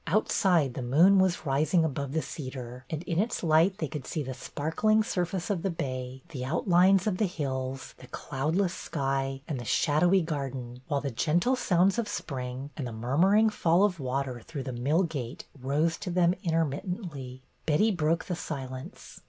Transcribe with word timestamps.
Outside 0.07 0.73
the 0.73 0.81
moon 0.81 1.19
was 1.19 1.45
rising 1.45 1.85
above 1.85 2.11
the 2.13 2.23
cedar, 2.23 2.85
and 2.89 3.03
in 3.03 3.19
its 3.19 3.43
light 3.43 3.77
they 3.77 3.87
could 3.87 4.07
see 4.07 4.23
the 4.23 4.33
sparkling 4.33 5.03
surface 5.03 5.51
of 5.51 5.61
the 5.61 5.69
bay, 5.69 6.23
the 6.29 6.43
outlines 6.43 7.05
of 7.05 7.17
the 7.17 7.27
hills, 7.27 7.93
the 7.99 8.07
cloudless 8.07 8.73
sky, 8.73 9.41
and 9.47 9.59
the 9.59 9.63
shadowy 9.63 10.23
garden, 10.23 10.81
while 10.87 11.01
the 11.01 11.11
gentle 11.11 11.55
sounds 11.55 11.99
of 11.99 12.07
spring 12.07 12.71
and 12.75 12.87
the 12.87 12.91
murmuring 12.91 13.51
fall 13.51 13.83
of 13.83 13.99
water 13.99 14.39
through 14.41 14.63
the 14.63 14.73
mill 14.73 15.03
gate 15.03 15.45
rose 15.61 15.97
to 15.97 16.09
them 16.09 16.33
intermittently. 16.41 17.43
Betty 17.67 17.91
broke 17.91 18.25
the 18.25 18.35
silence. 18.35 19.19